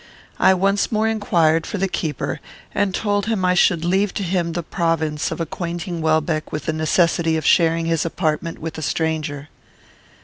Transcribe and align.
I 0.39 0.55
once 0.55 0.91
more 0.91 1.07
inquired 1.07 1.67
for 1.67 1.77
the 1.77 1.87
keeper, 1.87 2.39
and 2.73 2.95
told 2.95 3.27
him 3.27 3.45
I 3.45 3.53
should 3.53 3.85
leave 3.85 4.15
to 4.15 4.23
him 4.23 4.53
the 4.53 4.63
province 4.63 5.29
of 5.29 5.39
acquainting 5.39 6.01
Welbeck 6.01 6.51
with 6.51 6.65
the 6.65 6.73
necessity 6.73 7.37
of 7.37 7.45
sharing 7.45 7.85
his 7.85 8.03
apartment 8.03 8.57
with 8.57 8.79
a 8.79 8.81
stranger. 8.81 9.47